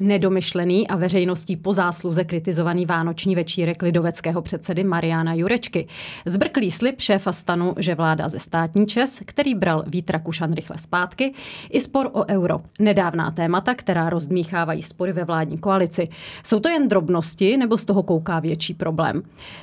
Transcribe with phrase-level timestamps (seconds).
[0.00, 5.86] Nedomyšlený a veřejností po zásluze kritizovaný vánoční večírek lidoveckého předsedy Mariana Jurečky.
[6.26, 11.32] Zbrklý slib šéfa stanu, že vláda ze státní čes, který bral Vítra Kušan rychle zpátky,
[11.70, 12.60] i spor o euro.
[12.78, 16.08] Nedávná témata, která rozdmíchávají spory ve vládní koalici.
[16.44, 19.22] Jsou to jen drobnosti nebo z toho kouká větší problém?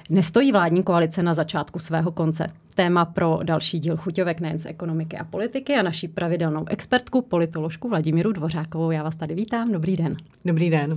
[0.10, 5.18] Nestojí vládní koalice na začátku svého konce téma pro další díl Chuťovek nejen z ekonomiky
[5.18, 8.92] a politiky a naší pravidelnou expertku, politoložku Vladimíru Dvořákovou.
[8.92, 9.72] Já vás tady vítám.
[9.72, 10.18] Dobrý den.
[10.46, 10.96] Dobrý den.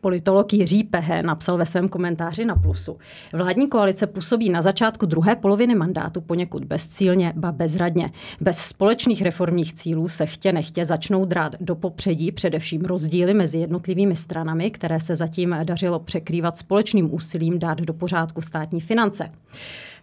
[0.00, 2.96] Politolog Jiří Pehe napsal ve svém komentáři na Plusu.
[3.32, 8.10] Vládní koalice působí na začátku druhé poloviny mandátu poněkud bezcílně, ba bezradně.
[8.40, 14.16] Bez společných reformních cílů se chtě nechtě začnou drát do popředí především rozdíly mezi jednotlivými
[14.16, 19.24] stranami, které se zatím dařilo překrývat společným úsilím dát do pořádku státní finance.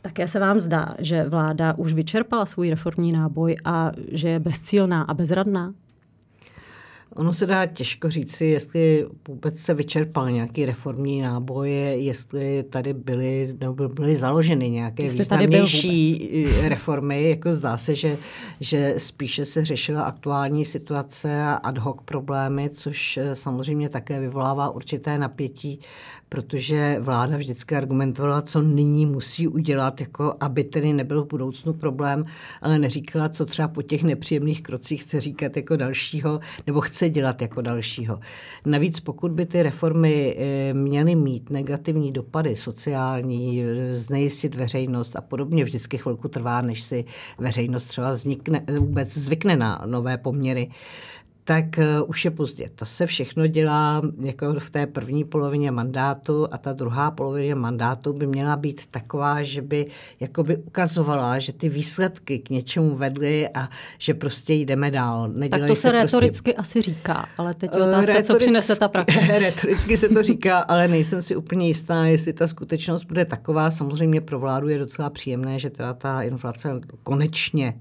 [0.01, 5.01] Také se vám zdá, že vláda už vyčerpala svůj reformní náboj a že je bezcílná
[5.01, 5.73] a bezradná?
[7.15, 13.55] Ono se dá těžko říci, jestli vůbec se vyčerpal nějaký reformní náboj, jestli tady byly,
[13.59, 16.29] nebo byly založeny nějaké jestli významnější
[16.61, 17.29] reformy.
[17.29, 18.17] Jako zdá se, že,
[18.59, 24.69] že spíše se řešila aktuální situace a ad hoc problémy, což eh, samozřejmě také vyvolává
[24.69, 25.79] určité napětí,
[26.29, 32.25] protože vláda vždycky argumentovala, co nyní musí udělat, jako aby tedy nebyl v budoucnu problém,
[32.61, 37.09] ale neříkala, co třeba po těch nepříjemných krocích chce říkat jako dalšího, nebo chce chce
[37.09, 38.19] dělat jako dalšího.
[38.65, 45.21] Navíc pokud by ty reformy eh, měly mít negativní dopady sociální, eh, znejistit veřejnost a
[45.21, 47.05] podobně, vždycky chvilku trvá, než si
[47.37, 50.69] veřejnost třeba vznikne, vůbec zvykne na nové poměry,
[51.47, 52.69] tak uh, už je pozdě.
[52.75, 58.13] To se všechno dělá jako v té první polovině mandátu a ta druhá polovina mandátu
[58.13, 59.85] by měla být taková, že by
[60.19, 65.27] jakoby ukazovala, že ty výsledky k něčemu vedly a že prostě jdeme dál.
[65.27, 66.61] Nedělají tak to se, se prostě- retoricky prostě...
[66.61, 68.27] asi říká, ale teď je otázka, Retorick...
[68.27, 69.19] co přinese ta praxe.
[69.39, 73.71] retoricky se to říká, ale nejsem si úplně jistá, jestli ta skutečnost bude taková.
[73.71, 77.73] Samozřejmě pro vládu je docela příjemné, že teda ta inflace konečně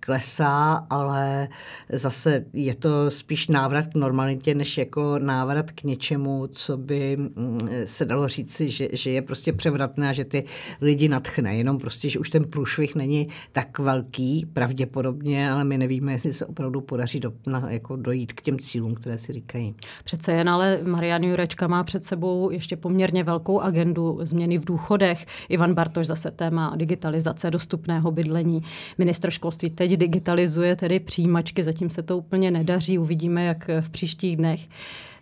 [0.00, 1.48] klesá, ale
[1.92, 7.58] zase je to spíš návrat k normalitě, než jako návrat k něčemu, co by mm,
[7.84, 10.44] se dalo říci, že, že je prostě převratné a že ty
[10.80, 11.56] lidi natchne.
[11.56, 16.46] Jenom prostě, že už ten průšvih není tak velký, pravděpodobně, ale my nevíme, jestli se
[16.46, 19.74] opravdu podaří do, na, jako dojít k těm cílům, které si říkají.
[20.04, 25.26] Přece jen, ale Marian Jurečka má před sebou ještě poměrně velkou agendu změny v důchodech.
[25.48, 28.62] Ivan Bartoš zase téma digitalizace dostupného bydlení.
[28.98, 34.36] Ministr školství teď digitalizuje tedy přijímačky, zatím se to úplně nedaří, uvidíme, jak v příštích
[34.36, 34.68] dnech.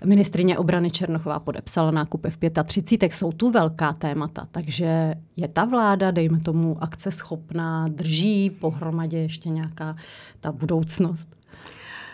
[0.04, 3.12] Ministrině obrany Černochová podepsala nákupy v 35.
[3.12, 9.48] Jsou tu velká témata, takže je ta vláda, dejme tomu, akce schopná, drží pohromadě ještě
[9.48, 9.97] nějaká
[10.41, 11.28] ta budoucnost?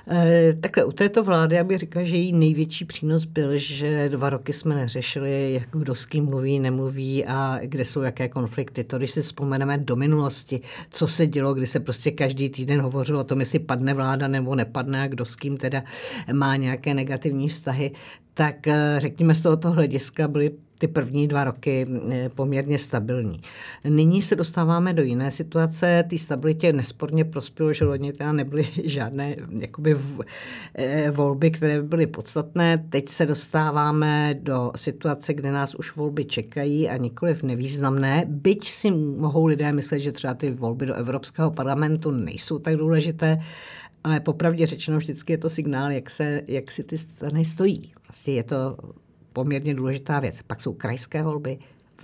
[0.09, 4.31] Eh, takhle u této vlády, já bych říkal, že její největší přínos byl, že dva
[4.31, 8.85] roky jsme neřešili, jak kdo s kým mluví, nemluví a kde jsou jaké konflikty.
[8.85, 13.21] To, když si vzpomeneme do minulosti, co se dělo, kdy se prostě každý týden hovořilo
[13.21, 15.83] o tom, jestli padne vláda nebo nepadne a kdo s kým teda
[16.33, 17.93] má nějaké negativní vztahy,
[18.35, 20.51] tak eh, řekněme z tohoto hlediska byly
[20.81, 21.87] ty první dva roky
[22.35, 23.41] poměrně stabilní.
[23.85, 26.05] Nyní se dostáváme do jiné situace.
[26.11, 29.97] Té stabilitě nesporně prospělo, že loni teda nebyly žádné jakoby
[30.75, 32.79] eh, volby, které by byly podstatné.
[32.89, 38.91] Teď se dostáváme do situace, kde nás už volby čekají a nikoliv nevýznamné, byť si
[38.91, 43.39] mohou lidé myslet, že třeba ty volby do Evropského parlamentu nejsou tak důležité,
[44.05, 47.93] ale popravdě řečeno vždycky je to signál, jak, se, jak si ty strany stojí.
[48.09, 48.77] Vlastně je to
[49.45, 50.43] poměrně důležitá věc.
[50.47, 51.59] Pak jsou krajské volby,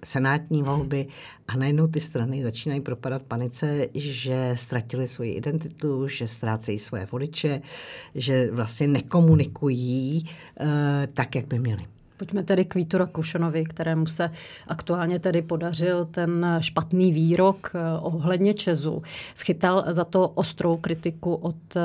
[0.04, 1.06] senátní volby
[1.48, 7.62] a najednou ty strany začínají propadat panice, že ztratili svoji identitu, že ztrácejí svoje voliče,
[8.14, 10.66] že vlastně nekomunikují uh,
[11.14, 11.95] tak, jak by měli.
[12.16, 14.30] Pojďme tedy k Vítu Rakušanovi, kterému se
[14.68, 19.02] aktuálně tedy podařil ten špatný výrok eh, ohledně Česu.
[19.34, 21.80] Schytal za to ostrou kritiku od eh,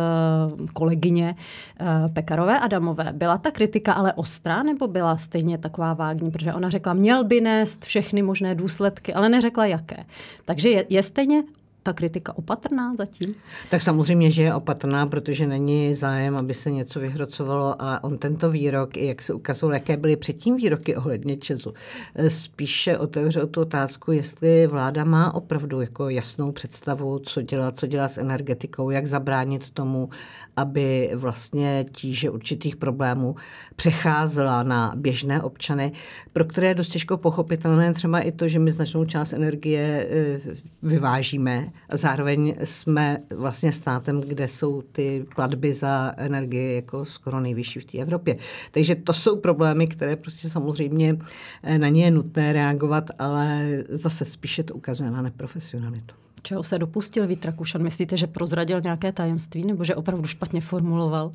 [0.74, 1.36] kolegyně
[1.80, 3.14] eh, Pekarové Adamové.
[3.14, 6.32] Byla ta kritika ale ostrá nebo byla stejně taková vágní?
[6.32, 10.06] Protože ona řekla, měl by nést všechny možné důsledky, ale neřekla jaké.
[10.46, 11.44] Takže je, je stejně
[11.84, 13.36] ta kritika opatrná zatím?
[13.70, 18.52] Tak samozřejmě, že je opatrná, protože není zájem, aby se něco vyhrocovalo, ale on tento
[18.52, 21.74] výrok, jak se ukázalo, jaké byly předtím výroky ohledně Česu,
[22.16, 27.88] eh, spíše otevřel tu otázku, jestli vláda má opravdu jako jasnou představu, co dělat, co
[27.88, 30.10] dělat s energetikou, jak zabránit tomu,
[30.56, 33.36] aby vlastně tíže určitých problémů
[33.76, 35.92] přecházela na běžné občany,
[36.34, 40.40] pro které je dost těžko pochopitelné třeba i to, že my značnou část energie eh,
[40.84, 47.86] vyvážíme zároveň jsme vlastně státem, kde jsou ty platby za energii jako skoro nejvyšší v
[47.86, 48.36] té Evropě.
[48.72, 51.18] Takže to jsou problémy, které prostě samozřejmě
[51.64, 56.16] eh, na ně je nutné reagovat, ale zase spíše to ukazuje na neprofesionalitu.
[56.44, 57.84] Čeho se dopustil Vít Rakušan?
[57.84, 61.32] Myslíte, že prozradil nějaké tajemství nebo že opravdu špatně formuloval?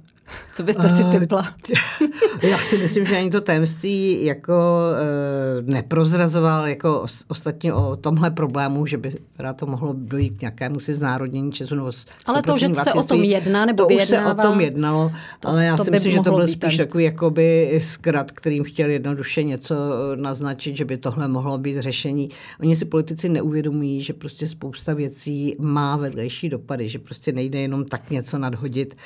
[0.53, 1.55] Co byste si eh, typla?
[2.43, 4.55] Já si myslím, že ani to tajemství jako
[4.97, 10.81] e, neprozrazoval jako ostatně o tomhle problému, že by teda to mohlo dojít k nějakému
[10.81, 11.75] si znárodnění Česu.
[11.75, 11.91] Nebo
[12.27, 15.49] ale to, že se o tom jedná nebo To už se o tom jednalo, to,
[15.49, 19.43] ale já to si myslím, že to byl spíš takový jakoby zkrat, kterým chtěl jednoduše
[19.43, 19.75] něco
[20.15, 22.29] naznačit, že by tohle mohlo být řešení.
[22.61, 27.85] Oni si politici neuvědomují, že prostě spousta věcí má vedlejší dopady, že prostě nejde jenom
[27.85, 28.97] tak něco nadhodit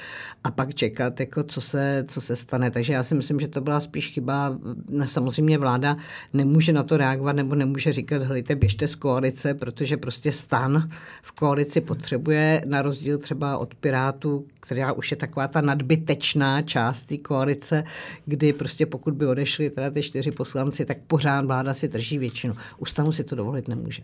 [0.44, 2.70] a pak čekat, jako co, se, co se stane.
[2.70, 4.58] Takže já si myslím, že to byla spíš chyba.
[5.04, 5.96] Samozřejmě vláda
[6.32, 10.90] nemůže na to reagovat nebo nemůže říkat, hlejte, běžte z koalice, protože prostě stan
[11.22, 17.06] v koalici potřebuje, na rozdíl třeba od Pirátů, která už je taková ta nadbytečná část
[17.06, 17.84] té koalice,
[18.26, 22.54] kdy prostě pokud by odešli teda ty čtyři poslanci, tak pořád vláda si drží většinu.
[22.78, 24.02] Ústavu si to dovolit nemůže.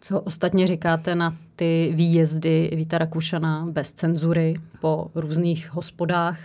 [0.00, 6.38] Co ostatně říkáte na ty výjezdy Víta Rakušana bez cenzury po různých hospodách?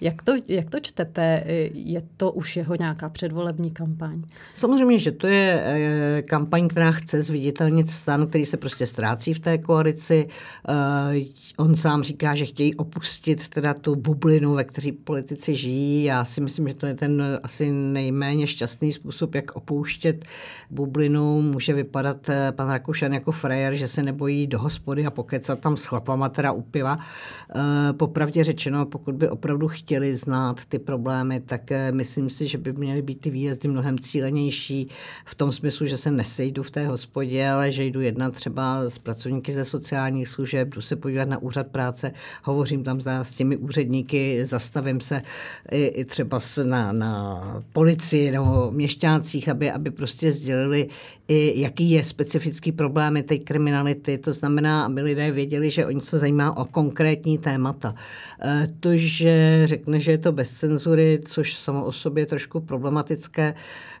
[0.00, 1.44] Jak to, jak to čtete?
[1.74, 4.22] Je to už jeho nějaká předvolební kampaň?
[4.54, 9.38] Samozřejmě, že to je eh, kampaň, která chce zviditelnit stan, který se prostě ztrácí v
[9.38, 10.28] té koalici.
[10.68, 11.20] Eh,
[11.58, 16.04] on sám říká, že chtějí opustit teda tu bublinu, ve které politici žijí.
[16.04, 20.24] Já si myslím, že to je ten asi nejméně šťastný způsob, jak opouštět
[20.70, 21.42] bublinu.
[21.42, 25.76] Může vypadat eh, pan Rakušan jako frajer, že se nebojí do hospody a pokecat tam
[25.76, 26.98] s chlapama teda u piva.
[27.56, 32.58] Eh, popravdě řečeno, pokud by opravdu chtěli znát ty problémy, tak eh, myslím si, že
[32.58, 34.88] by měly být ty výjezdy mnohem cílenější
[35.24, 38.98] v tom smyslu, že se nesejdu v té hospodě, ale že jdu jednat třeba s
[38.98, 44.44] pracovníky ze sociálních služeb, jdu se podívat na úřad práce, hovořím tam s těmi úředníky,
[44.44, 45.22] zastavím se
[45.70, 47.42] i, i třeba na, na
[47.72, 50.88] policii nebo měšťácích, aby, aby prostě sdělili,
[51.28, 54.18] i jaký je specifický problémy té kriminality.
[54.18, 57.94] To znamená, aby lidé věděli, že oni se zajímá o konkrétní témata.
[58.42, 62.60] E, to, že řekne, že je to bez cenzury, což samo o sobě je trošku
[62.60, 63.54] problematické,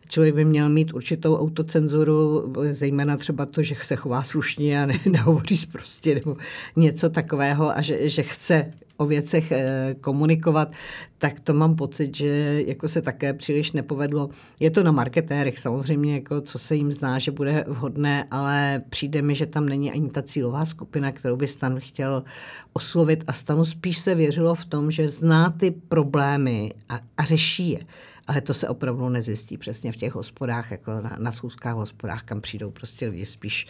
[0.08, 4.98] člověk by měl mít určitou autocenzuru, zejména třeba to, že se chová slušně a ne,
[5.10, 6.36] nehovoří prostě nebo
[6.76, 10.72] něco takového a že, že chce o věcech eh, komunikovat,
[11.18, 14.28] tak to mám pocit, že jako se také příliš nepovedlo.
[14.60, 19.22] Je to na marketérech samozřejmě, jako co se jim zná, že bude vhodné, ale přijde
[19.22, 22.24] mi, že tam není ani ta cílová skupina, kterou by Stan chtěl
[22.72, 27.70] oslovit a Stanu spíš se věřilo v tom, že zná ty problémy a, a řeší
[27.70, 27.80] je
[28.26, 32.40] ale to se opravdu nezjistí přesně v těch hospodách, jako na, na schůzkách hospodách, kam
[32.40, 33.66] přijdou prostě lidi spíš,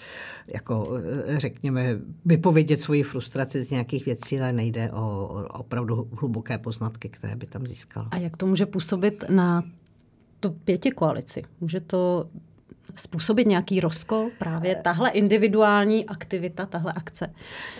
[0.47, 6.59] jako eh, řekněme, vypovědět svoji frustraci z nějakých věcí, ale nejde o, o opravdu hluboké
[6.59, 8.09] poznatky, které by tam získal.
[8.11, 9.63] A jak to může působit na
[10.41, 11.43] tu pěti koalici?
[11.61, 12.29] Může to
[12.97, 17.31] způsobit nějaký rozkol právě tahle individuální aktivita, tahle akce?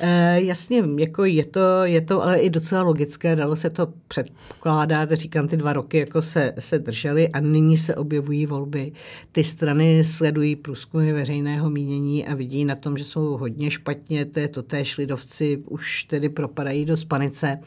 [0.01, 5.13] E, jasně, jako je to, je to ale i docela logické, dalo se to předpokládat,
[5.13, 8.93] říkám, ty dva roky jako se, se držely a nyní se objevují volby.
[9.33, 14.41] Ty strany sledují průzkumy veřejného mínění a vidí na tom, že jsou hodně špatně, to
[14.41, 17.59] je to též lidovci už tedy propadají do spanice.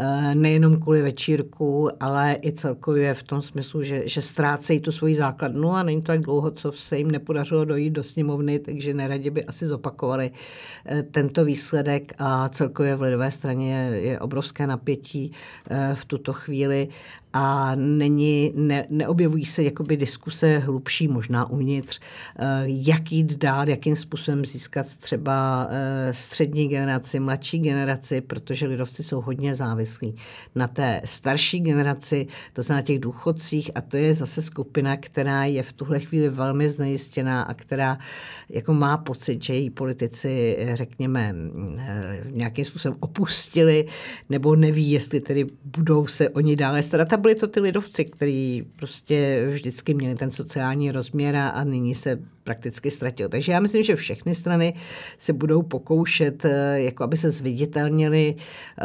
[0.00, 5.14] Eh, nejenom kvůli večírku, ale i celkově v tom smyslu, že, že ztrácejí tu svoji
[5.14, 9.30] základnu a není to tak dlouho, co se jim nepodařilo dojít do sněmovny, takže neradě
[9.30, 10.30] by asi zopakovali
[10.86, 12.14] eh, tento výsledek.
[12.18, 15.32] A celkově v lidové straně je, obrovské napětí
[15.70, 16.88] eh, v tuto chvíli.
[17.32, 22.00] A není, ne, neobjevují se jakoby diskuse hlubší možná uvnitř,
[22.64, 25.68] jak jít dál, jakým způsobem získat třeba
[26.10, 29.87] střední generaci, mladší generaci, protože lidovci jsou hodně závislí
[30.54, 35.62] na té starší generaci, to znamená těch důchodcích a to je zase skupina, která je
[35.62, 37.98] v tuhle chvíli velmi znejistěná a která
[38.48, 41.34] jako má pocit, že její politici, řekněme,
[41.78, 43.86] eh, nějakým způsobem opustili
[44.28, 47.14] nebo neví, jestli tedy budou se oni dále starat.
[47.18, 52.18] Byli to ty lidovci, kteří prostě vždycky měli ten sociální rozměr a, a nyní se
[52.48, 53.28] prakticky ztratil.
[53.28, 54.74] Takže já myslím, že všechny strany
[55.18, 58.34] se budou pokoušet, eh, jako aby se zviditelnili.
[58.36, 58.84] Eh,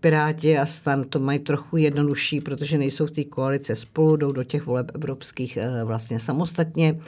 [0.00, 4.44] Piráti a stan to mají trochu jednodušší, protože nejsou v té koalice spolu, jdou do
[4.44, 6.98] těch voleb evropských eh, vlastně samostatně.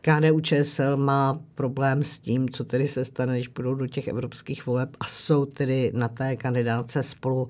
[0.00, 4.66] KDU ČSL má problém s tím, co tedy se stane, když budou do těch evropských
[4.66, 7.48] voleb a jsou tedy na té kandidáce spolu,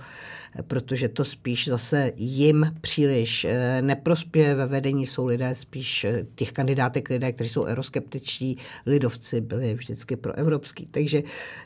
[0.67, 3.47] protože to spíš zase jim příliš
[3.81, 4.55] neprospěje.
[4.55, 10.33] Ve vedení jsou lidé spíš těch kandidátek lidé, kteří jsou euroskeptičtí, lidovci byli vždycky pro
[10.35, 10.87] evropský.
[10.91, 11.23] Takže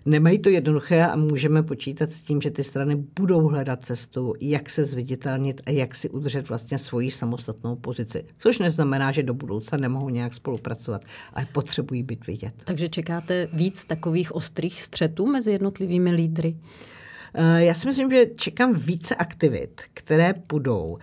[0.06, 4.70] nemají to jednoduché a můžeme počítat s tím, že ty strany budou hledat cestu, jak
[4.70, 8.24] se zviditelnit a jak si udržet vlastně svoji samostatnou pozici.
[8.36, 12.54] Což neznamená, že do budoucna nemohou nějak spolupracovat, ale potřebují být vidět.
[12.64, 16.56] Takže čekáte víc takových ostrých střetů mezi jednotlivými lídry?
[17.34, 20.98] Eh, já si myslím, že čekám více aktivit, které půjdou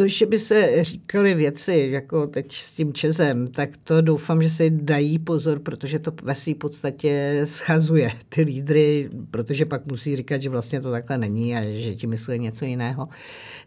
[0.00, 4.50] to, že by se říkaly věci, jako teď s tím Čezem, tak to doufám, že
[4.50, 10.42] si dají pozor, protože to ve své podstatě schazuje ty lídry, protože pak musí říkat,
[10.42, 13.08] že vlastně to takhle není a že ti myslí něco jiného.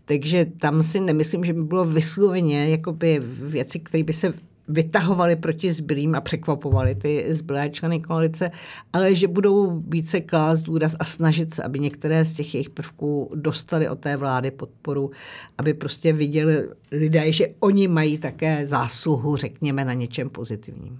[0.05, 4.33] Takže tam si nemyslím, že by bylo vysloveně jakoby věci, které by se
[4.67, 8.51] vytahovali proti zbylým a překvapovali ty zbylé členy koalice,
[8.93, 13.29] ale že budou více klást důraz a snažit se, aby některé z těch jejich prvků
[13.35, 15.11] dostali od té vlády podporu,
[15.57, 20.99] aby prostě viděli lidé, že oni mají také zásluhu, řekněme, na něčem pozitivním.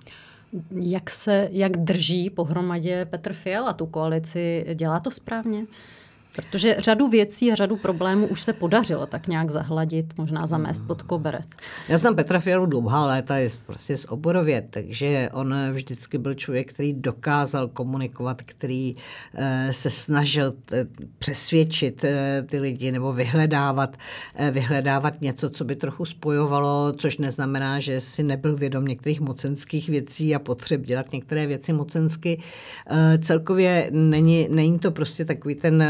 [0.75, 4.65] Jak se, jak drží pohromadě Petr Fiala tu koalici?
[4.73, 5.65] Dělá to správně?
[6.35, 11.01] Protože řadu věcí a řadu problémů už se podařilo tak nějak zahladit, možná zamést pod
[11.01, 11.45] koberec.
[11.89, 16.73] Já znám Petra Fialu dlouhá léta, je prostě z oborově, takže on vždycky byl člověk,
[16.73, 18.95] který dokázal komunikovat, který
[19.35, 20.85] eh, se snažil eh,
[21.17, 23.97] přesvědčit eh, ty lidi nebo vyhledávat,
[24.51, 30.35] vyhledávat něco, co by trochu spojovalo, což neznamená, že si nebyl vědom některých mocenských věcí
[30.35, 32.41] a potřeb dělat některé věci mocensky.
[33.21, 35.83] Celkově není, není to prostě takový ten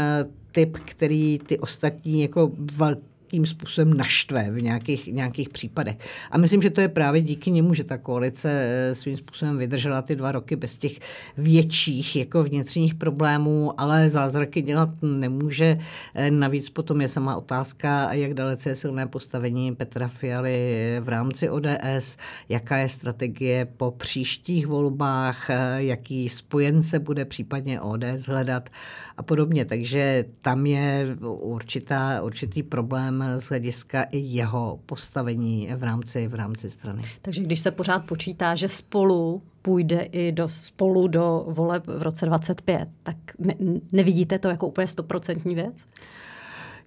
[0.54, 5.96] typ, který ty ostatní jako velký nějakým způsobem naštve v nějakých, nějakých případech.
[6.30, 10.02] A myslím, že to je právě díky němu, že ta koalice eh, svým způsobem vydržela
[10.02, 10.98] ty dva roky bez těch
[11.36, 15.78] větších jako vnitřních problémů, ale zázraky dělat nemůže.
[16.14, 21.50] Eh, navíc potom je sama otázka, jak dalece je silné postavení Petra Fialy v rámci
[21.50, 22.16] ODS,
[22.48, 28.68] jaká je strategie po příštích volbách, eh, jaký spojence bude případně ODS hledat
[29.16, 29.64] a podobně.
[29.64, 36.70] Takže tam je určitá, určitý problém z hlediska i jeho postavení v rámci, v rámci
[36.70, 37.02] strany.
[37.22, 42.26] Takže když se pořád počítá, že spolu půjde i do spolu do voleb v roce
[42.26, 43.54] 25, tak ne,
[43.92, 45.86] nevidíte to jako úplně stoprocentní věc?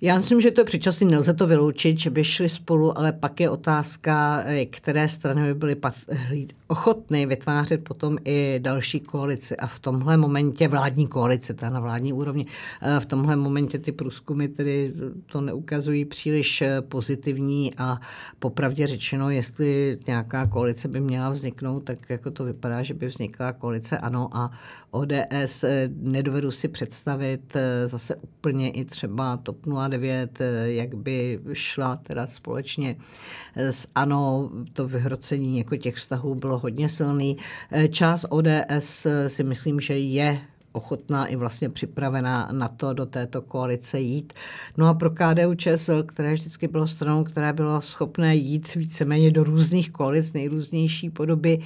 [0.01, 3.39] Já myslím, že to je předčasný, nelze to vyloučit, že by šli spolu, ale pak
[3.39, 5.75] je otázka, eh, které strany by byly
[6.68, 9.58] ochotny vytvářet potom i další koalici.
[9.58, 12.46] A v tomhle momentě vládní koalice, ta na vládní úrovni,
[12.82, 14.94] eh, v tomhle momentě ty průzkumy tedy
[15.25, 18.00] to neukazují příliš eh, pozitivní a
[18.39, 23.54] popravdě řečeno, jestli nějaká koalice by měla vzniknout, tak jako to vypadá, že by vznikla
[23.54, 24.51] koalice ano a
[24.92, 32.96] ODS nedovedu si představit zase úplně i třeba TOP 09, jak by šla teda společně
[33.56, 37.38] s ANO, to vyhrocení jako těch vztahů bylo hodně silný.
[37.89, 40.39] Část ODS si myslím, že je
[40.78, 44.34] ochotná i vlastně připravená na to do této koalice jít.
[44.78, 49.44] No a pro KDU ČSL, které vždycky bylo stranou, které bylo schopné jít víceméně do
[49.44, 51.60] různých koalic, nejrůznější podoby,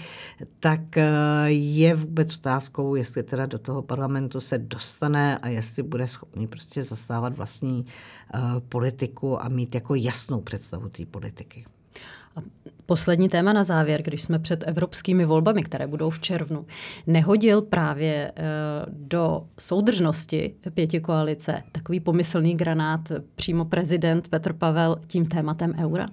[0.60, 1.10] tak eh,
[1.50, 6.84] je vůbec otázkou, jestli teda do toho parlamentu se dostane a jestli bude schopný prostě
[6.84, 7.86] zastávat vlastní
[8.34, 11.66] uh, politiku a mít jako jasnou představu té politiky.
[12.92, 16.66] Poslední téma na závěr, když jsme před evropskými volbami, které budou v červnu,
[17.08, 18.42] nehodil právě eh,
[18.90, 23.02] do soudržnosti pěti koalice takový pomyslný granát
[23.36, 26.08] přímo prezident Petr Pavel tím tématem eura?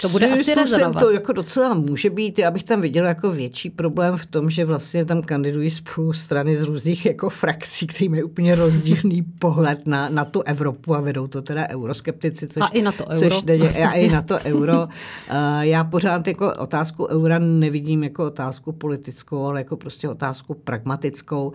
[0.00, 1.02] To bude asi rezonovat.
[1.02, 2.38] To jako docela může být.
[2.38, 6.56] Já bych tam viděla jako větší problém v tom, že vlastně tam kandidují spolu strany
[6.56, 11.26] z různých jako frakcí, které mají úplně rozdílný pohled na, na tu Evropu a vedou
[11.26, 12.48] to teda euroskeptici.
[12.48, 13.30] Což, a i na to euro.
[13.30, 13.88] Což vlastně.
[13.88, 14.88] a i na to euro.
[15.60, 21.52] Já pořád jako otázku eura nevidím jako otázku politickou, ale jako prostě otázku pragmatickou.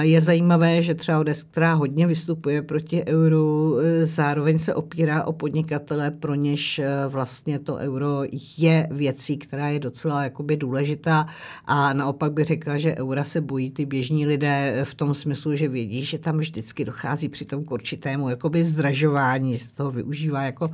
[0.00, 6.10] Je zajímavé, že třeba ODS, která hodně vystupuje proti euru, zároveň se opírá o podnikatele,
[6.10, 8.22] pro něž vlastně to euro
[8.56, 11.26] je věcí, která je docela jakoby důležitá
[11.64, 15.68] a naopak bych řekla, že eura se bojí ty běžní lidé v tom smyslu, že
[15.68, 20.70] vědí, že tam vždycky dochází při tom k určitému jakoby zdražování, z toho využívá jako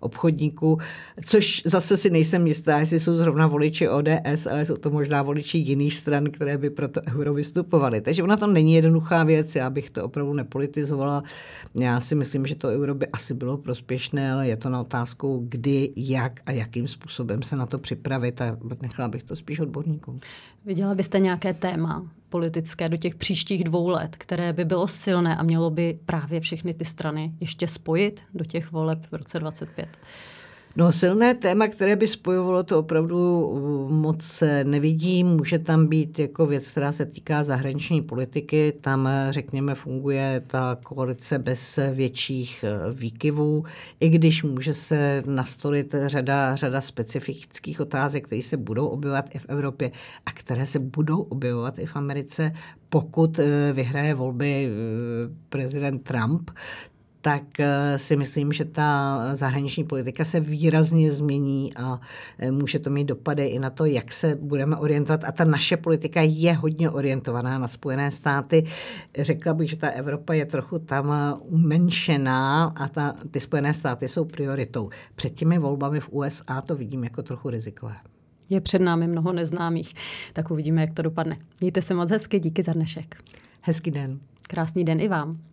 [0.00, 0.78] obchodníků,
[1.24, 5.58] což zase si nejsem jistá, jestli jsou zrovna voliči ODS, ale jsou to možná voliči
[5.58, 8.00] jiných stran, které by pro to euro vystupovaly.
[8.00, 11.22] Takže ona to není jednoduchá věc, já bych to opravdu nepolitizovala.
[11.74, 15.46] Já si myslím, že to euro by asi bylo prospěšné, ale je to na otázku,
[15.48, 20.20] kdy, jak a jakým způsobem se na to připravit a nechala bych to spíš odborníkům.
[20.64, 25.42] Viděla byste nějaké téma politické do těch příštích dvou let, které by bylo silné a
[25.42, 29.88] mělo by právě všechny ty strany ještě spojit do těch voleb v roce 25?
[30.76, 35.26] No silné téma, které by spojovalo, to opravdu uh, moc nevidím.
[35.26, 38.72] Může tam být jako věc, která se týká zahraniční politiky.
[38.80, 43.64] Tam, řekněme, funguje ta koalice bez větších uh, výkyvů,
[44.00, 49.46] i když může se nastolit řada, řada specifických otázek, které se budou objevovat i v
[49.48, 49.90] Evropě
[50.26, 52.52] a které se budou objevovat i v Americe,
[52.88, 54.70] pokud uh, vyhraje volby
[55.48, 56.50] prezident Trump,
[57.24, 62.00] tak eh, si myslím, že ta zahraniční politika se výrazně změní a
[62.38, 65.24] eh, může to mít dopady i na to, jak se budeme orientovat.
[65.24, 68.64] A ta naše politika je hodně orientovaná na Spojené státy.
[69.18, 74.08] Řekla bych, že ta Evropa je trochu tam eh, umenšená a ta, ty Spojené státy
[74.08, 74.90] jsou prioritou.
[75.14, 77.94] Před těmi volbami v USA to vidím jako trochu rizikové.
[78.50, 79.94] Je před námi mnoho neznámých,
[80.32, 81.34] tak uvidíme, jak to dopadne.
[81.60, 83.16] Mějte se moc hezky, díky za dnešek.
[83.60, 84.20] Hezký den.
[84.48, 85.51] Krásný den i vám.